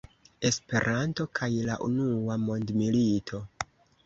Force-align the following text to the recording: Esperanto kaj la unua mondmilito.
Esperanto 0.47 1.27
kaj 1.39 1.49
la 1.67 1.75
unua 1.89 2.39
mondmilito. 2.47 3.45